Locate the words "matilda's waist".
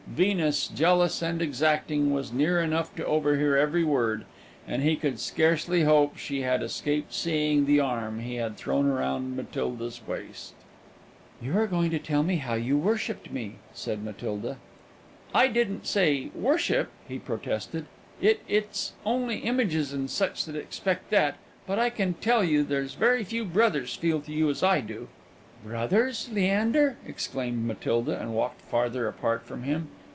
9.37-10.53